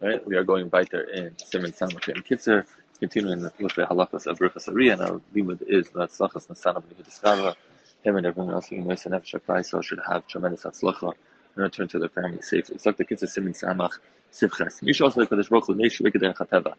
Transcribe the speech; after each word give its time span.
Right, 0.00 0.26
we 0.26 0.36
are 0.36 0.44
going 0.44 0.68
weiter 0.70 1.02
in 1.02 1.30
Siman 1.36 1.74
Samach 1.74 2.08
and 2.08 2.24
Kitzer, 2.26 2.66
continuing 2.98 3.42
with 3.42 3.74
the 3.74 3.86
halachas 3.86 4.26
of 4.26 4.38
Ruchas 4.38 4.68
Ari, 4.68 4.88
and 4.88 5.00
our 5.00 5.20
limud 5.34 5.62
is 5.62 5.88
that 5.90 6.10
Slachas 6.10 6.50
of 6.50 6.84
Nihudiskava. 6.88 7.54
Him 8.02 8.16
and 8.16 8.26
everyone 8.26 8.52
else 8.52 8.70
in 8.70 8.80
and 8.80 8.88
Nefesh 8.88 9.64
so 9.64 9.80
should 9.80 10.00
have 10.06 10.26
tremendous 10.26 10.64
atzlacha 10.64 11.12
and 11.54 11.62
return 11.62 11.86
to 11.88 12.00
their 12.00 12.08
family 12.08 12.42
safely. 12.42 12.74
It's 12.74 12.84
like 12.84 12.96
the 12.96 13.04
Kitzer 13.04 13.28
Siman 13.32 13.58
Samach 13.58 13.98
Sivches. 14.32 14.82
Misha 14.82 15.04
also 15.04 15.24
this 15.24 15.48
Baruch 15.48 15.68
Hu 15.68 15.74
Neish 15.74 16.02
Rikadeh 16.02 16.36
Chateva. 16.36 16.74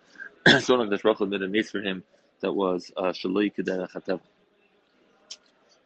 So 0.62 0.78
one 0.78 0.92
of 0.94 1.02
Baruch 1.02 1.18
Hu 1.18 1.26
made 1.26 1.42
a 1.42 1.48
nace 1.48 1.72
for 1.72 1.82
him 1.82 2.04
that 2.42 2.52
was 2.52 2.92
uh, 2.98 3.14
Shaloi 3.14 3.52
Kedeh. 3.56 4.20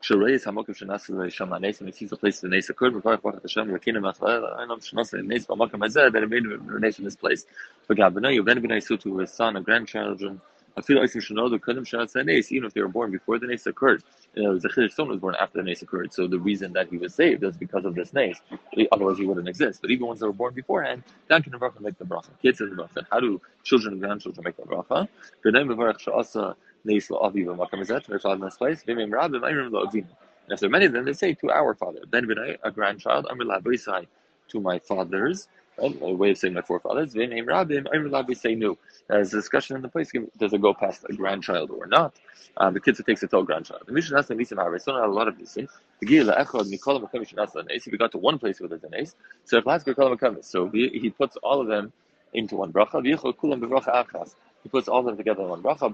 Sharei 0.04 0.41
Hamokim 0.43 0.70
Shanas 0.77 1.34
Shama 1.34 1.59
Nes, 1.59 1.79
and 1.82 1.89
he 1.89 1.93
sees 1.93 2.11
a 2.11 2.18
place 2.18 2.43
in 2.43 2.50
the 2.52 2.55
Nes 2.55 2.70
occurred. 2.70 3.02
Baruch 3.04 3.21
Hashem 3.23 3.68
Rakinim 3.70 4.14
Achla. 4.14 4.57
I 4.59 4.65
know 4.65 4.77
Shanas 4.77 5.14
Nes 5.25 5.45
Bamakam 5.45 5.79
Hazeh 5.79 6.11
that 6.14 6.23
it 6.23 6.29
made 6.29 6.45
a 6.45 6.79
nation 6.79 7.04
in 7.04 7.05
this 7.05 7.18
place. 7.18 7.45
But 7.87 7.97
God, 7.97 8.15
Benay 8.15 8.39
Yuven 8.39 8.64
Benay 8.65 8.77
Sutu, 8.82 9.19
his 9.21 9.32
son 9.32 9.57
and 9.57 9.65
grandchildren. 9.65 10.41
Even 10.77 11.04
if 11.04 12.74
they 12.74 12.82
were 12.82 12.88
born 12.88 13.11
before 13.11 13.39
the 13.39 13.47
Nes 13.47 13.68
occurred. 13.68 14.01
Chiddush 14.38 14.93
son 14.93 15.10
was 15.10 15.19
born 15.19 15.36
after 15.38 15.57
the 15.57 15.64
Nes 15.64 15.82
occurred, 15.82 16.13
so 16.13 16.27
the 16.27 16.39
reason 16.39 16.71
that 16.74 16.88
he 16.89 16.97
was 16.97 17.13
saved 17.16 17.43
is 17.43 17.57
because 17.57 17.83
of 17.83 17.96
this 17.96 18.13
Nes. 18.13 18.38
Otherwise, 18.93 19.18
he 19.18 19.25
wouldn't 19.25 19.50
exist. 19.50 19.82
But 19.82 19.91
even 19.91 20.07
ones 20.07 20.21
that 20.21 20.27
were 20.27 20.33
born 20.33 20.54
beforehand, 20.54 21.04
then 21.27 21.43
can 21.43 21.52
bracha 21.54 21.82
make 21.82 21.97
the 21.97 22.05
bracha. 22.05 22.29
Kids 22.41 22.61
in 22.61 22.69
the 22.75 22.83
bracha. 22.83 23.05
How 23.11 23.19
do 23.19 23.41
children 23.66 23.93
and 23.93 24.02
grandchildren 24.02 24.46
make 24.46 24.55
the 24.55 24.63
bracha? 24.63 25.10
And 26.86 26.97
if 30.56 30.60
there 30.61 30.68
are 30.68 30.71
many 30.71 30.86
of 30.86 30.93
them, 30.93 31.05
they 31.05 31.14
say 31.14 31.33
to 31.33 31.52
our 31.52 31.75
father. 31.75 32.00
Ben 32.08 32.25
Benai, 32.25 32.58
a 32.64 32.72
grandchild, 32.72 33.28
to 34.50 34.59
my 34.59 34.80
fathers, 34.80 35.47
a 35.78 36.14
way 36.14 36.31
of 36.31 36.38
saying 36.38 36.53
my 36.53 36.61
forefathers. 36.61 37.14
V'nei 37.14 37.45
Rabim, 37.45 37.86
Amr 37.94 38.09
Labi 38.09 38.36
say 38.38 38.55
no. 38.55 38.78
There's 39.08 39.33
a 39.33 39.38
discussion 39.38 39.75
in 39.75 39.81
the 39.81 39.89
place, 39.89 40.11
does 40.38 40.53
it 40.53 40.61
go 40.61 40.73
past 40.73 41.05
a 41.09 41.13
grandchild 41.13 41.69
or 41.72 41.85
not? 41.85 42.16
Uh, 42.57 42.69
the 42.72 42.80
kids 42.80 43.00
it 43.00 43.05
takes 43.05 43.23
it 43.23 43.30
to 43.31 43.44
grandchild. 43.44 43.83
The 43.85 43.94
Mishnah 43.94 44.17
has 44.17 44.27
to 44.27 44.55
Harvey, 44.55 44.80
so 44.80 44.91
not 44.94 45.07
a 45.07 45.11
lot 45.11 45.27
of 45.27 45.38
these 45.38 45.53
things. 45.53 45.69
The 46.00 46.07
Gila 46.07 46.35
Echad, 46.35 46.67
Nikola 46.67 47.02
Makam 47.02 47.19
Mishnah 47.19 47.47
If 47.69 47.85
we 47.85 47.97
got 47.97 48.11
to 48.11 48.17
one 48.17 48.39
place 48.39 48.59
there's 48.59 48.83
an 48.83 48.95
ace, 48.95 49.16
so 49.45 49.57
if 49.57 49.66
last 49.66 49.85
Nikola 49.88 50.17
Makam, 50.17 50.44
so 50.44 50.69
he 50.69 51.09
puts 51.11 51.38
all 51.38 51.61
of 51.61 51.67
them 51.67 51.94
into 52.33 52.55
one 52.55 52.73
bracha. 52.73 52.95
Achas 52.95 54.35
he 54.63 54.69
puts 54.69 54.88
all 54.88 54.99
of 54.99 55.05
them 55.05 55.17
together 55.17 55.43
in 55.43 55.49
one 55.49 55.63
bracha. 55.63 55.89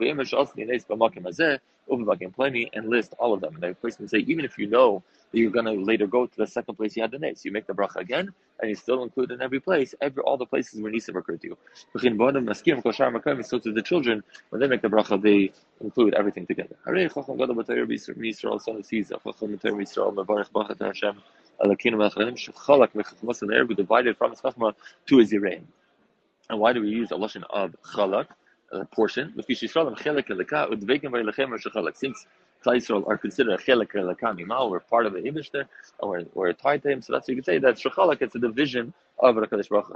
And 2.74 2.90
list 2.90 3.14
all 3.20 3.34
of 3.34 3.42
them. 3.42 3.54
And 3.54 3.64
the 3.64 3.76
person 3.76 4.08
say, 4.08 4.20
even 4.20 4.44
if 4.44 4.58
you 4.58 4.68
know 4.68 5.04
that 5.32 5.40
you're 5.40 5.52
going 5.52 5.66
to 5.66 5.74
later 5.74 6.08
go 6.08 6.26
to 6.26 6.36
the 6.36 6.48
second 6.48 6.76
place 6.76 6.96
you 6.96 7.04
had 7.04 7.12
the 7.12 7.20
nace, 7.20 7.46
you 7.46 7.52
make 7.52 7.68
the 7.68 7.74
bracha 7.74 7.98
again, 7.98 8.34
and 8.60 8.70
you 8.70 8.76
still 8.76 9.04
include 9.04 9.32
in 9.32 9.42
every 9.42 9.60
place, 9.60 9.94
every 10.02 10.24
all 10.24 10.38
the 10.38 10.46
places 10.46 10.82
where 10.82 10.92
nisim 10.92 11.16
occurred 11.16 11.42
to 11.42 11.48
you. 11.50 11.58
So 13.44 13.60
to 13.60 13.72
the 13.72 13.82
children, 13.84 14.24
when 14.50 14.62
they 14.62 14.68
make 14.68 14.82
the 14.82 14.88
bracha, 14.88 15.22
they 15.22 15.52
include 15.82 16.14
everything 16.16 16.48
together. 16.48 16.76
We 16.88 17.02
divided 23.76 24.18
from 24.18 24.32
his 24.32 24.42
chachma 24.42 24.74
to 25.08 25.18
his 25.18 25.32
Yiraim. 25.32 25.64
And 26.50 26.60
why 26.60 26.74
do 26.74 26.82
we 26.82 26.90
use 26.90 27.12
a 27.12 27.16
lashon 27.16 27.44
of 27.50 27.76
chalak? 27.94 28.28
Portion. 28.92 29.34
Since 29.36 29.60
Yisrael 32.66 33.08
are 33.08 33.18
considered 33.18 33.54
a 33.54 33.58
chelek 33.58 33.92
elakami 33.94 34.70
we're 34.70 34.80
part 34.80 35.06
of 35.06 35.14
the 35.14 35.24
image 35.24 35.52
there, 35.52 35.68
we're, 36.02 36.26
we're 36.34 36.54
tied 36.54 36.82
to 36.84 36.90
him. 36.90 37.02
So 37.02 37.14
that's 37.14 37.28
you 37.30 37.36
could 37.36 37.46
say 37.46 37.60
that 37.60 37.76
shechalak 37.76 38.22
it's 38.22 38.36
a 38.36 38.40
division 38.40 38.94
of 39.20 39.36
the 39.36 39.48
Kadosh 39.48 39.70
Baruch 39.70 39.86
Hu 39.88 39.94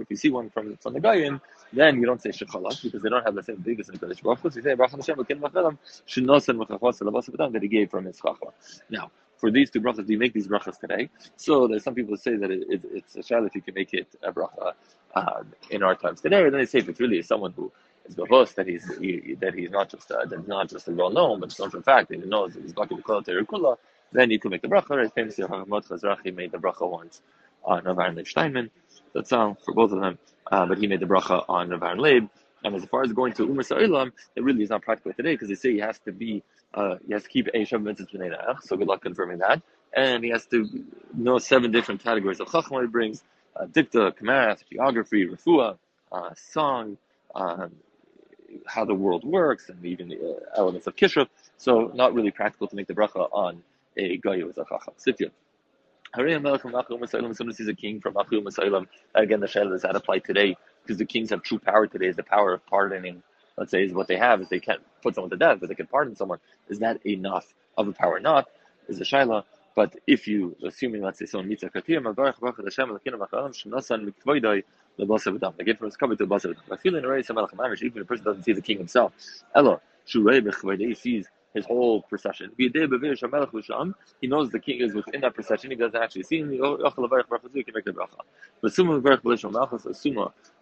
If 0.00 0.10
you 0.10 0.16
see 0.16 0.30
one 0.30 0.50
from 0.50 0.76
from 0.78 0.94
the 0.94 1.00
Goyim, 1.00 1.40
then 1.72 2.00
you 2.00 2.06
don't 2.06 2.22
say 2.22 2.30
shechalak 2.30 2.82
because 2.82 3.02
they 3.02 3.10
don't 3.10 3.24
have 3.24 3.34
the 3.34 3.42
same 3.42 3.56
biggest 3.56 3.90
in 3.90 3.98
the 3.98 4.06
Kadosh 4.06 4.22
Baruch 4.22 4.40
Hu. 4.40 4.50
So 4.50 4.56
you 4.56 4.62
say 4.62 4.74
Baruch 4.74 4.92
Hashem 4.92 5.16
Lekin 5.16 5.40
Machalam 5.40 5.76
Shenosan 6.08 6.64
Mechachos 6.64 7.02
Elabas 7.02 7.26
that 7.52 7.62
he 7.62 7.68
gave 7.68 7.90
from 7.90 8.06
his 8.06 8.18
chachma. 8.18 8.52
Now 8.88 9.10
for 9.40 9.50
these 9.50 9.70
two 9.70 9.80
brachas, 9.80 10.06
do 10.06 10.12
you 10.12 10.18
make 10.18 10.34
these 10.34 10.46
brachas 10.46 10.78
today? 10.78 11.08
So 11.36 11.66
there's 11.66 11.82
some 11.82 11.94
people 11.94 12.16
say 12.16 12.36
that 12.36 12.50
it, 12.50 12.62
it, 12.68 12.82
it's 12.92 13.16
a 13.16 13.20
shayla 13.20 13.46
if 13.46 13.54
you 13.54 13.62
can 13.62 13.74
make 13.74 13.94
it 13.94 14.08
a 14.22 14.32
bracha 14.32 14.72
uh, 15.14 15.42
in 15.70 15.82
our 15.82 15.94
times 15.94 16.20
today, 16.20 16.42
or 16.42 16.50
then 16.50 16.60
they 16.60 16.66
say 16.66 16.78
if 16.78 16.88
it's 16.88 17.00
really 17.00 17.22
someone 17.22 17.52
who 17.56 17.72
is 18.06 18.14
gavos 18.14 18.54
that 18.54 18.66
he's 18.66 18.84
he, 18.98 19.36
that 19.40 19.54
he's 19.54 19.70
not 19.70 19.88
just 19.88 20.10
uh, 20.10 20.24
that's 20.26 20.46
not 20.46 20.68
just 20.68 20.88
a 20.88 20.92
well 20.92 21.10
known, 21.10 21.40
but 21.40 21.48
it's 21.50 21.58
not 21.58 21.70
for 21.70 21.82
fact 21.82 22.10
that 22.10 22.20
he 22.20 22.26
knows 22.26 22.54
that 22.54 22.62
he's 22.62 22.72
baki 22.72 23.00
terikula, 23.02 23.76
then 24.12 24.30
you 24.30 24.38
can 24.38 24.50
make 24.50 24.62
the 24.62 24.68
bracha. 24.68 24.90
Right? 24.90 25.12
Famously, 25.14 25.44
Hagamot 25.44 25.86
Chazrachi 25.88 26.34
made 26.34 26.52
the 26.52 26.58
bracha 26.58 26.88
once 26.88 27.22
on 27.64 27.84
Navarn 27.84 28.14
Leib 28.14 28.26
Steinman. 28.26 28.70
That's 29.14 29.32
all 29.32 29.56
for 29.64 29.74
both 29.74 29.92
of 29.92 30.00
them, 30.00 30.18
uh, 30.52 30.66
but 30.66 30.78
he 30.78 30.86
made 30.86 31.00
the 31.00 31.06
bracha 31.06 31.44
on 31.48 31.70
Navarn 31.70 31.98
Leib. 31.98 32.28
And 32.62 32.74
as 32.74 32.84
far 32.84 33.02
as 33.02 33.12
going 33.12 33.32
to 33.34 33.44
Umar 33.44 33.64
Sa'ilam, 33.64 34.12
it 34.36 34.44
really 34.44 34.62
is 34.62 34.68
not 34.68 34.82
practical 34.82 35.14
today 35.14 35.32
because 35.32 35.48
they 35.48 35.54
say 35.54 35.72
he 35.72 35.78
has 35.78 35.98
to 36.00 36.12
be 36.12 36.42
uh, 36.74 36.96
he 37.06 37.12
has 37.12 37.22
to 37.24 37.28
keep 37.28 37.46
Shabbat 37.46 37.82
mitzvah 37.82 38.58
so 38.62 38.76
good 38.76 38.86
luck 38.86 39.02
confirming 39.02 39.38
that. 39.38 39.62
And 39.92 40.22
he 40.22 40.30
has 40.30 40.46
to 40.46 40.68
know 41.14 41.38
seven 41.38 41.72
different 41.72 42.02
categories 42.02 42.40
of 42.40 42.46
chachma 42.48 42.82
he 42.82 42.86
brings, 42.86 43.22
uh, 43.56 43.66
dikta, 43.66 44.12
math, 44.22 44.62
geography, 44.70 45.26
refuah, 45.26 45.76
uh, 46.12 46.30
song, 46.34 46.96
um, 47.34 47.72
how 48.66 48.84
the 48.84 48.94
world 48.94 49.24
works, 49.24 49.68
and 49.68 49.84
even 49.84 50.12
uh, 50.12 50.16
elements 50.56 50.86
of 50.86 50.94
kishruf. 50.94 51.28
So 51.56 51.90
not 51.94 52.14
really 52.14 52.30
practical 52.30 52.68
to 52.68 52.76
make 52.76 52.86
the 52.86 52.94
bracha 52.94 53.28
on 53.32 53.62
a 53.96 54.18
goyu 54.18 54.48
as 54.48 54.58
a 54.58 54.64
chacham. 54.64 54.94
Sifya. 54.98 55.30
Again 56.12 56.42
the 56.42 56.58
shayla 59.46 59.70
does 59.70 59.82
that 59.82 59.96
apply 59.96 60.18
today? 60.18 60.56
Because 60.82 60.98
the 60.98 61.04
kings 61.04 61.30
have 61.30 61.42
true 61.42 61.58
power 61.58 61.86
today, 61.86 62.06
is 62.06 62.16
the 62.16 62.22
power 62.22 62.52
of 62.52 62.66
pardoning 62.66 63.22
let's 63.60 63.70
say, 63.70 63.84
is 63.84 63.92
what 63.92 64.08
they 64.08 64.16
have 64.16 64.40
is 64.40 64.48
they 64.48 64.58
can't 64.58 64.80
put 65.02 65.14
someone 65.14 65.30
to 65.30 65.36
death, 65.36 65.58
but 65.60 65.68
they 65.68 65.74
can 65.74 65.86
pardon 65.86 66.14
someone. 66.16 66.38
Is 66.68 66.78
that 66.80 67.04
enough 67.06 67.52
of 67.76 67.88
a 67.88 67.92
power? 67.92 68.20
Not 68.20 68.48
is 68.88 69.00
a 69.00 69.04
shaila. 69.04 69.44
But 69.76 69.96
if 70.06 70.26
you, 70.26 70.56
assuming, 70.66 71.02
let's 71.02 71.18
say, 71.20 71.26
someone 71.26 71.48
meets 71.48 71.62
a 71.62 71.70
katir, 71.70 72.02
get 75.64 75.78
from 75.78 75.86
his 75.86 75.96
cover 75.96 76.16
to 76.16 76.26
the 76.26 76.34
basav. 76.34 76.56
I 76.70 76.76
feel 76.76 76.96
in 76.96 77.04
a 77.04 77.08
way, 77.08 77.20
even 77.20 78.02
a 78.02 78.04
person 78.04 78.24
doesn't 78.24 78.42
see 78.42 78.52
the 78.52 78.60
king 78.60 78.78
himself. 78.78 79.12
Elo, 79.54 79.80
he 80.04 80.94
sees 80.94 81.28
his 81.54 81.66
whole 81.66 82.02
procession. 82.02 82.52
He 82.56 82.68
knows 82.68 84.50
the 84.50 84.60
king 84.60 84.80
is 84.80 84.94
within 84.94 85.20
that 85.22 85.34
procession. 85.34 85.70
He 85.70 85.76
doesn't 85.76 86.00
actually 86.00 86.22
see 86.22 86.38
him. 86.40 86.50
He 86.52 86.58
can 86.58 86.68
make 86.72 87.84
the 87.84 87.92
bracha. 87.92 88.20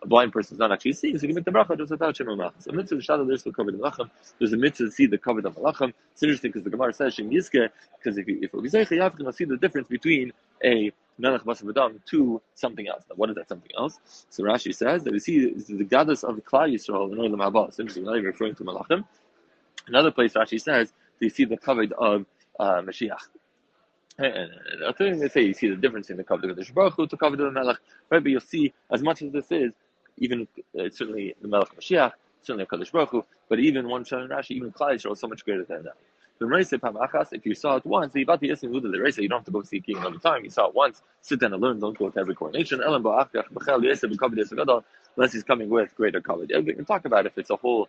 A 0.00 0.06
blind 0.06 0.32
person 0.32 0.54
is 0.54 0.58
not 0.58 0.72
actually 0.72 0.92
seeing, 0.92 1.16
so 1.18 1.22
he 1.22 1.26
can 1.28 1.36
make 1.36 1.44
the 1.44 1.50
bracha 1.50 1.76
just 1.76 1.90
without 1.90 2.18
mitzvah 2.72 2.96
Shada, 2.96 3.26
there's 3.26 3.40
still 3.40 3.52
covered. 3.52 3.78
There's 4.38 4.52
a 4.52 4.56
mitzvah 4.56 4.84
to 4.86 4.90
see 4.90 5.06
the 5.06 5.18
covered 5.18 5.44
Malachim. 5.44 5.92
It's 6.12 6.22
interesting 6.22 6.50
because 6.50 6.64
the 6.64 6.70
Gemara 6.70 6.92
says 6.92 7.14
Shem 7.14 7.30
Yizke, 7.30 7.68
because 7.98 8.18
if 8.18 8.28
you 8.28 8.38
if 8.42 8.52
you 8.52 8.60
you 8.62 9.24
to 9.24 9.32
see 9.32 9.44
the 9.44 9.56
difference 9.56 9.88
between 9.88 10.32
a 10.64 10.92
Melech 11.18 11.42
Basavadam 11.42 12.04
to 12.06 12.40
something 12.54 12.88
else. 12.88 13.02
Now, 13.08 13.16
what 13.16 13.28
is 13.30 13.36
that 13.36 13.48
something 13.48 13.70
else? 13.76 13.98
So 14.30 14.44
Rashi 14.44 14.74
says 14.74 15.02
that 15.04 15.12
we 15.12 15.18
see 15.18 15.52
the 15.52 15.84
goddess 15.84 16.22
of 16.22 16.36
the 16.36 16.42
Klal 16.42 16.72
Yisrael 16.72 17.12
in 17.12 17.18
Olam 17.18 17.38
Haba. 17.38 17.68
It's 17.68 17.78
interesting, 17.78 18.04
not 18.04 18.12
even 18.16 18.26
referring 18.26 18.54
to 18.56 18.64
Malachim. 18.64 19.04
Another 19.88 20.10
place 20.10 20.34
Rashi 20.34 20.60
says, 20.60 20.92
you 21.20 21.30
see 21.30 21.44
the 21.44 21.56
covered 21.56 21.92
of 21.92 22.26
uh, 22.60 22.82
Mashiach. 22.82 23.28
And 24.18 24.50
I 24.86 24.92
think 24.92 25.20
they 25.20 25.28
say 25.28 25.42
you 25.42 25.54
see 25.54 25.68
the 25.68 25.76
difference 25.76 26.10
in 26.10 26.16
the 26.16 26.24
covered 26.24 26.50
of 26.50 26.56
the 26.56 26.72
Baruch 26.72 27.08
to 27.08 27.16
covered 27.16 27.40
of 27.40 27.46
the 27.46 27.52
Melech. 27.52 27.78
Right, 28.10 28.22
but 28.22 28.30
you'll 28.30 28.40
see 28.40 28.72
as 28.90 29.02
much 29.02 29.22
as 29.22 29.32
this 29.32 29.50
is, 29.50 29.72
even 30.18 30.48
uh, 30.78 30.88
certainly 30.90 31.34
the 31.40 31.48
Melech 31.48 31.74
Mashiach, 31.76 32.12
certainly 32.42 32.66
Kadosh 32.66 32.90
Baruch 32.90 33.10
Hu, 33.10 33.24
but 33.48 33.60
even 33.60 33.88
one 33.88 34.04
Shan 34.04 34.28
Rashi, 34.28 34.52
even 34.52 34.72
Klal 34.72 34.94
Yisrael 34.94 35.12
is 35.12 35.20
so 35.20 35.28
much 35.28 35.44
greater 35.44 35.64
than 35.64 35.84
that. 35.84 35.94
If 36.40 37.46
you 37.46 37.54
saw 37.54 37.76
it 37.76 37.86
once, 37.86 38.14
you 38.14 38.24
don't 38.24 38.40
have 38.40 39.44
to 39.44 39.50
go 39.50 39.62
see 39.62 39.80
king 39.80 39.96
another 39.96 40.18
time. 40.18 40.44
You 40.44 40.50
saw 40.50 40.68
it 40.68 40.74
once, 40.74 41.02
sit 41.20 41.40
down 41.40 41.52
and 41.52 41.60
learn, 41.60 41.80
don't 41.80 41.98
go 41.98 42.10
to 42.10 42.20
every 42.20 42.36
coronation. 42.36 42.80
Unless 42.80 43.82
he's 45.32 45.42
coming 45.42 45.68
with 45.68 45.92
greater 45.96 46.20
coverage. 46.20 46.50
We 46.64 46.74
can 46.74 46.84
talk 46.84 47.06
about 47.06 47.26
if 47.26 47.36
it's 47.38 47.50
a 47.50 47.56
whole 47.56 47.88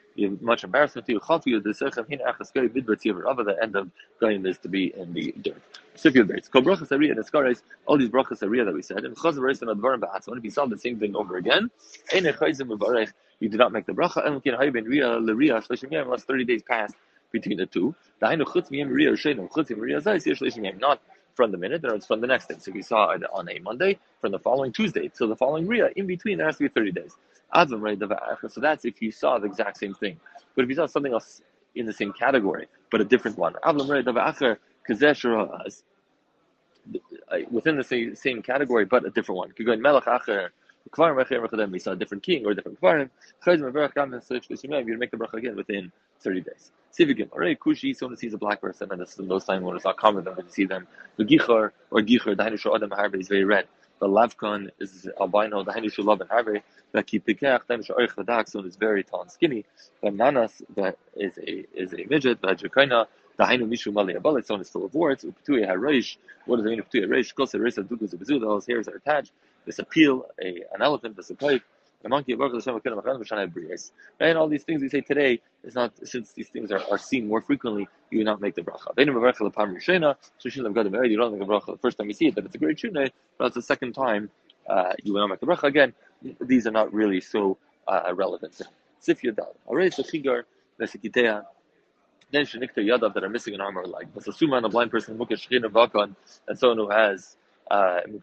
much 0.41 0.63
embarrassment 0.63 1.07
to 1.07 1.13
you. 1.13 1.19
Chafi 1.19 1.63
the 1.63 1.69
Sechem 1.69 2.07
Hin 2.09 2.19
Achas 2.27 2.53
Goy 2.53 2.67
Bid 2.67 2.85
B'Tziv 2.85 3.23
Rava. 3.23 3.43
The 3.43 3.61
end 3.61 3.75
of 3.75 3.89
going 4.19 4.45
is 4.45 4.57
to 4.59 4.69
be 4.69 4.93
in 4.95 5.13
the 5.13 5.33
dirt. 5.41 5.61
Sifiyot 5.95 6.27
Beis. 6.27 6.51
Kol 6.51 6.61
Brachas 6.61 6.89
Ariya 6.89 7.11
and 7.11 7.19
Eskares. 7.19 7.61
All 7.85 7.97
these 7.97 8.09
Brachas 8.09 8.39
Ariya 8.39 8.65
that 8.65 8.73
we 8.73 8.81
said. 8.81 9.05
And 9.05 9.15
Chaz 9.15 9.35
Beis 9.35 9.61
and 9.61 9.71
Advarim 9.71 9.99
Ba'atzon. 9.99 10.37
If 10.37 10.43
you 10.43 10.51
saw 10.51 10.65
the 10.65 10.77
same 10.77 10.99
thing 10.99 11.15
over 11.15 11.37
again, 11.37 11.69
Ein 12.13 12.23
Echayzim 12.23 12.69
Mevarech. 12.69 13.11
You 13.39 13.49
do 13.49 13.57
not 13.57 13.71
make 13.71 13.85
the 13.85 13.93
bracha. 13.93 14.25
And 14.25 14.43
Kin 14.43 14.55
Hayben 14.55 14.87
Ria 14.87 15.19
Leria 15.19 15.65
Shlishim 15.65 15.91
Yom. 15.91 16.05
Unless 16.05 16.23
thirty 16.23 16.45
days 16.45 16.63
passed 16.63 16.95
between 17.31 17.57
the 17.57 17.65
two. 17.65 17.95
Not 18.21 18.37
from 21.35 21.51
the 21.51 21.57
minute, 21.57 21.83
or 21.85 21.95
it's 21.95 22.05
from 22.05 22.21
the 22.21 22.27
next 22.27 22.49
day. 22.49 22.55
So 22.59 22.71
we 22.71 22.81
saw 22.81 23.11
it 23.11 23.23
on 23.33 23.49
a 23.49 23.59
Monday, 23.59 23.97
from 24.19 24.31
the 24.31 24.39
following 24.39 24.71
Tuesday 24.71 25.09
till 25.15 25.27
the 25.27 25.35
following 25.35 25.67
Ria. 25.67 25.89
In 25.95 26.07
between, 26.07 26.37
there 26.37 26.47
has 26.47 26.57
to 26.57 26.63
be 26.63 26.69
30 26.69 26.91
days. 26.91 27.15
So 27.53 28.61
that's 28.61 28.85
if 28.85 29.01
you 29.01 29.11
saw 29.11 29.39
the 29.39 29.47
exact 29.47 29.77
same 29.77 29.93
thing. 29.93 30.19
But 30.55 30.63
if 30.63 30.69
you 30.69 30.75
saw 30.75 30.85
something 30.87 31.13
else 31.13 31.41
in 31.75 31.85
the 31.85 31.93
same 31.93 32.13
category, 32.13 32.67
but 32.91 33.01
a 33.01 33.05
different 33.05 33.37
one, 33.37 33.55
uh, 33.63 33.73
uh, 37.29 37.37
within 37.51 37.77
the 37.77 37.83
same, 37.83 38.15
same 38.15 38.41
category, 38.41 38.85
but 38.85 39.05
a 39.05 39.09
different 39.09 39.37
one. 39.37 39.53
We 41.71 41.79
saw 41.79 41.91
a 41.91 41.95
different 41.95 42.23
king 42.23 42.45
or 42.45 42.51
a 42.51 42.55
different 42.55 42.81
Kvarim. 42.81 43.09
You'd 44.87 44.99
make 44.99 45.11
the 45.11 45.17
bracha 45.17 45.33
again 45.35 45.55
within 45.55 45.91
30 46.21 46.41
days. 46.41 46.71
Sivigim, 46.97 47.31
already 47.31 47.55
Kushi, 47.55 47.95
someone 47.95 48.17
sees 48.17 48.33
a 48.33 48.37
black 48.37 48.61
person, 48.61 48.89
and 48.91 49.01
this 49.01 49.15
those 49.15 49.47
when 49.47 49.75
it's 49.75 49.85
not 49.85 49.97
common 49.97 50.23
them 50.25 50.35
to 50.35 50.49
see 50.51 50.65
them. 50.65 50.87
Or 51.19 51.25
Gichar, 51.25 52.37
the 52.37 52.43
Adam 52.43 53.19
is 53.21 53.27
very 53.29 53.45
red. 53.45 53.67
The 54.01 54.07
lavkon 54.07 54.71
is 54.79 55.07
albino, 55.19 55.63
the 55.63 55.71
Hainusha 55.71 56.03
Love 56.03 56.21
and 56.21 56.29
Harbe. 56.29 56.63
The 56.91 57.03
Kipikach, 57.03 57.67
the 57.67 57.75
Hainusha 57.75 57.91
Oich, 57.91 58.15
the 58.15 58.23
Daxon 58.23 58.65
is 58.65 58.75
very 58.75 59.03
tall 59.03 59.21
and 59.21 59.31
skinny. 59.31 59.63
The 60.01 60.09
Nanas, 60.09 60.63
that 60.75 60.97
is 61.15 61.37
a 61.37 61.65
is 61.79 61.93
a 61.93 61.97
midget. 62.09 62.41
The 62.41 62.47
Jakaina, 62.47 63.05
the 63.37 63.43
Hainu 63.43 63.69
Mishu 63.69 63.93
Mali 63.93 64.15
Abalit, 64.15 64.47
someone 64.47 64.61
is 64.61 64.71
full 64.71 64.85
of 64.85 64.95
warts. 64.95 65.23
Uptuya 65.23 65.67
Harish, 65.67 66.17
what 66.47 66.57
does 66.57 66.65
it 66.65 66.69
mean 66.69 66.81
Uptuya 66.81 67.07
Harish? 67.07 67.35
Kosa 67.35 67.59
Dukas 67.87 68.15
Bezu, 68.15 68.41
those 68.41 68.65
hairs 68.65 68.87
are 68.87 68.95
attached. 68.95 69.33
This 69.67 69.77
appeal, 69.77 70.25
a, 70.43 70.63
an 70.73 70.81
elephant, 70.81 71.15
this 71.15 71.29
a 71.29 71.35
pipe 71.35 71.61
a 72.03 72.09
monkey, 72.09 72.33
and 72.33 72.41
all 74.37 74.47
these 74.47 74.63
things 74.63 74.81
we 74.81 74.89
say 74.89 75.01
today 75.01 75.39
is 75.63 75.75
not 75.75 75.91
since 76.07 76.33
these 76.33 76.49
things 76.49 76.71
are, 76.71 76.81
are 76.89 76.97
seen 76.97 77.27
more 77.27 77.41
frequently, 77.41 77.87
you 78.09 78.19
would 78.19 78.25
not 78.25 78.41
make 78.41 78.55
the 78.55 78.61
bracha. 78.61 78.87
You 78.97 79.05
don't 79.05 79.15
make 79.15 79.23
the 79.23 79.29
bracha 81.45 81.65
the 81.67 81.77
first 81.77 81.97
time 81.97 82.07
you 82.07 82.13
see 82.13 82.27
it, 82.27 82.35
that 82.35 82.45
it's 82.45 82.55
a 82.55 82.57
great 82.57 82.77
shunay, 82.77 83.11
but 83.37 83.47
it's 83.47 83.55
the 83.55 83.61
second 83.61 83.93
time 83.93 84.29
uh, 84.67 84.93
you 85.03 85.13
will 85.13 85.21
not 85.21 85.29
make 85.29 85.39
the 85.39 85.45
bracha 85.45 85.63
again. 85.63 85.93
These 86.41 86.67
are 86.67 86.71
not 86.71 86.93
really 86.93 87.21
so 87.21 87.57
uh, 87.87 88.11
relevant. 88.13 88.61
Sif 88.99 89.21
yadal, 89.21 89.55
already 89.67 89.91
vesikitea, 90.81 91.43
then 92.31 92.45
shenikta 92.45 92.77
yadav 92.77 93.13
that 93.13 93.23
are 93.23 93.29
missing 93.29 93.53
an 93.53 93.61
arm 93.61 93.77
or 93.77 93.85
leg. 93.85 94.07
But 94.13 94.27
a 94.27 94.33
suma 94.33 94.57
and 94.57 94.65
a 94.65 94.69
blind 94.69 94.91
person, 94.91 95.17
mukashchin 95.17 95.65
and 95.65 95.73
vakan, 95.73 96.15
and 96.47 96.57
someone 96.57 96.77
who 96.77 96.89
has 96.89 97.37
the 97.69 98.19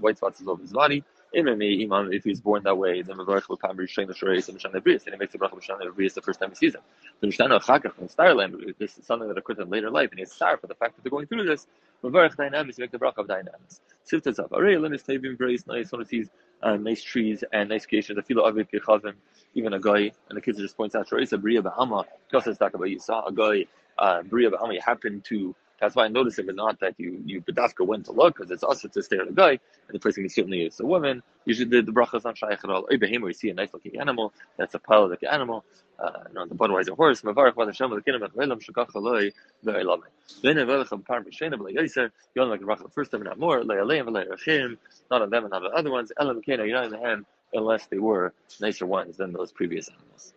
white 0.00 0.16
spots 0.16 0.42
all 0.42 0.50
over 0.50 0.62
his 0.62 0.72
body. 0.72 1.04
If 1.32 2.24
he's 2.24 2.40
born 2.40 2.64
that 2.64 2.76
way, 2.76 3.02
then 3.02 3.16
Mishan 3.16 4.74
and 4.74 4.84
he 5.14 5.16
makes 5.16 5.32
the 5.32 5.38
bracha 5.38 5.52
Mishan 5.52 6.14
the 6.14 6.22
first 6.22 6.40
time 6.40 6.50
he 6.50 6.56
sees 6.56 6.74
him. 6.74 6.80
The 7.20 7.28
Mishnah 7.28 7.60
Achakach 7.60 7.98
in 8.00 8.08
Starland, 8.08 8.74
this 8.78 8.98
is 8.98 9.06
something 9.06 9.28
that 9.28 9.38
occurred 9.38 9.60
in 9.60 9.70
later 9.70 9.90
life, 9.90 10.10
and 10.10 10.18
he's 10.18 10.32
sorry 10.32 10.56
for 10.56 10.66
the 10.66 10.74
fact 10.74 10.96
that 10.96 11.04
they're 11.04 11.10
going 11.10 11.26
through 11.26 11.44
this. 11.44 11.68
Mavarich 12.02 12.34
Dynamics, 12.34 12.78
you 12.78 12.88
the 12.88 12.98
bracha 12.98 13.18
of 13.18 13.28
is 14.94 15.02
Tevim 15.02 15.36
nice, 15.66 15.92
uh, 16.62 16.76
nice 16.76 17.02
trees 17.02 17.44
and 17.52 17.68
nice 17.68 17.86
creation. 17.86 18.16
The 18.16 18.22
Filo 18.22 18.48
Avid 18.48 18.68
Kechavim, 18.70 19.14
even 19.54 19.74
a 19.74 19.78
guy, 19.78 20.10
and 20.28 20.36
the 20.36 20.40
kids 20.40 20.58
just 20.58 20.76
points 20.76 20.94
out, 20.94 21.08
Shreisa 21.08 21.40
Bria 21.40 21.62
Bahama, 21.62 22.04
Kosas 22.32 22.58
Takaba, 22.58 22.88
you 22.88 22.98
saw 22.98 23.26
a 23.26 23.32
guy, 23.32 23.66
uh, 23.98 24.22
Bria 24.22 24.50
Bahama, 24.50 24.80
happened 24.80 25.24
to 25.26 25.54
that's 25.80 25.94
why 25.96 26.04
I 26.04 26.08
noticed 26.08 26.38
it, 26.38 26.46
but 26.46 26.54
not 26.54 26.80
that 26.80 26.94
you 26.98 27.22
you 27.24 27.40
bedafka 27.40 27.86
went 27.86 28.06
to 28.06 28.12
look 28.12 28.36
because 28.36 28.50
it's 28.50 28.62
also 28.62 28.88
to 28.88 29.02
stare 29.02 29.22
at 29.22 29.28
a 29.28 29.32
guy, 29.32 29.50
and 29.50 29.60
the 29.92 29.98
person 29.98 30.28
certainly 30.28 30.62
is 30.62 30.80
a 30.80 30.86
woman. 30.86 31.22
Usually 31.46 31.68
the, 31.68 31.82
the 31.82 31.92
bracha 31.92 32.16
is 32.16 32.24
not 32.24 32.36
shaykh 32.36 32.60
at 32.62 32.70
all. 32.70 32.82
Where 32.82 33.04
you 33.06 33.32
see 33.32 33.50
a 33.50 33.54
nice 33.54 33.72
looking 33.72 33.98
animal, 33.98 34.32
that's 34.56 34.74
a 34.74 34.78
pile 34.78 35.08
like 35.08 35.24
animal. 35.30 35.64
Uh, 35.98 36.10
know, 36.32 36.46
the 36.46 36.54
Budweiser 36.54 36.96
horse, 36.96 37.20
Mavarach 37.20 37.56
Bad 37.56 37.66
Hashem, 37.66 37.90
the 37.90 38.00
Kinam 38.00 38.26
Velam 38.32 38.58
Shakach 38.64 38.90
Haloi, 38.92 39.32
very 39.62 39.84
lovely. 39.84 40.08
Then 40.42 40.56
Avelach 40.56 40.90
of 40.92 41.00
Parm 41.04 41.24
like 41.26 41.74
you 42.34 42.42
only 42.42 42.56
like 42.56 42.60
bracha 42.62 42.84
the 42.84 42.88
first 42.90 43.10
time 43.10 43.22
not 43.22 43.38
more. 43.38 43.62
Lay 43.62 43.76
Aleim, 43.76 44.10
not 45.10 45.22
on 45.22 45.30
them 45.30 45.44
and 45.44 45.50
not 45.50 45.62
the 45.62 45.68
other 45.68 45.90
ones. 45.90 46.10
Elam 46.18 46.40
Kena, 46.40 46.66
you're 46.66 46.68
not 46.68 46.86
in 46.86 46.92
the 46.92 46.98
hand 46.98 47.26
unless 47.52 47.86
they 47.86 47.98
were 47.98 48.32
nicer 48.60 48.86
ones 48.86 49.16
than 49.18 49.32
those 49.32 49.52
previous 49.52 49.88
animals. 49.88 50.28